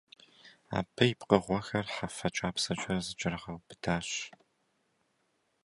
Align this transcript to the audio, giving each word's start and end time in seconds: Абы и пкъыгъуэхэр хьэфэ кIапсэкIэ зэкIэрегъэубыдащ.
Абы 0.77 1.03
и 1.11 1.15
пкъыгъуэхэр 1.19 1.85
хьэфэ 1.95 2.27
кIапсэкIэ 2.35 2.95
зэкIэрегъэубыдащ. 3.05 4.09